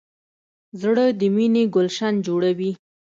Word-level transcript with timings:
زړه 0.81 1.05
د 1.19 1.21
مینې 1.35 1.63
ګلشن 1.73 2.13
جوړوي. 2.27 2.71